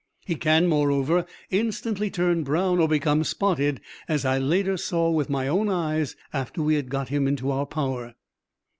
He 0.25 0.33
can, 0.33 0.65
moreover, 0.65 1.27
instantly 1.51 2.09
turn 2.09 2.43
brown 2.43 2.79
or 2.79 2.87
become 2.87 3.23
spotted, 3.23 3.81
as 4.07 4.25
I 4.25 4.39
later 4.39 4.75
saw 4.75 5.11
with 5.11 5.29
my 5.29 5.47
own 5.47 5.69
eyes 5.69 6.15
after 6.33 6.63
we 6.63 6.73
had 6.73 6.89
got 6.89 7.09
him 7.09 7.27
into 7.27 7.51
our 7.51 7.67
power. 7.67 8.15